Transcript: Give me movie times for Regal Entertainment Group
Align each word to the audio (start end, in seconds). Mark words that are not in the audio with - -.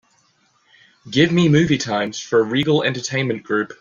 Give 1.11 1.31
me 1.31 1.47
movie 1.47 1.77
times 1.77 2.19
for 2.19 2.43
Regal 2.43 2.81
Entertainment 2.81 3.43
Group 3.43 3.69